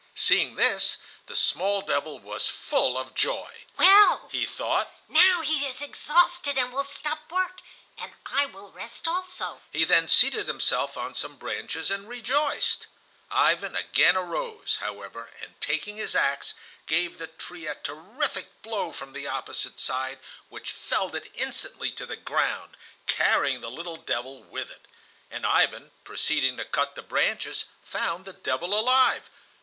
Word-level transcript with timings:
Seeing 0.15 0.55
this, 0.55 0.97
the 1.27 1.35
small 1.35 1.83
devil 1.83 2.17
was 2.17 2.47
full 2.47 2.97
of 2.97 3.13
joy. 3.13 3.65
"Well," 3.77 4.29
he 4.31 4.47
thought, 4.47 4.91
"now 5.07 5.41
he 5.41 5.63
is 5.67 5.79
exhausted 5.79 6.57
and 6.57 6.73
will 6.73 6.83
stop 6.85 7.31
work, 7.31 7.61
and 7.99 8.11
I 8.25 8.47
will 8.47 8.71
rest 8.71 9.07
also." 9.07 9.61
He 9.71 9.83
then 9.83 10.07
seated 10.07 10.47
himself 10.47 10.97
on 10.97 11.13
some 11.13 11.35
branches 11.37 11.91
and 11.91 12.09
rejoiced. 12.09 12.87
Ivan 13.29 13.75
again 13.75 14.17
arose, 14.17 14.77
however, 14.77 15.29
and, 15.39 15.53
taking 15.61 15.97
his 15.97 16.15
axe, 16.15 16.55
gave 16.87 17.19
the 17.19 17.27
tree 17.27 17.67
a 17.67 17.75
terrific 17.75 18.63
blow 18.63 18.91
from 18.91 19.13
the 19.13 19.27
opposite 19.27 19.79
side, 19.79 20.17
which 20.49 20.71
felled 20.71 21.13
it 21.15 21.29
instantly 21.35 21.91
to 21.91 22.07
the 22.07 22.15
ground, 22.17 22.75
carrying 23.05 23.61
the 23.61 23.69
little 23.69 23.97
devil 23.97 24.41
with 24.41 24.71
it; 24.71 24.87
and 25.29 25.45
Ivan, 25.45 25.91
proceeding 26.03 26.57
to 26.57 26.65
cut 26.65 26.95
the 26.95 27.03
branches, 27.03 27.65
found 27.83 28.25
the 28.25 28.33
devil 28.33 28.73
alive. 28.73 29.29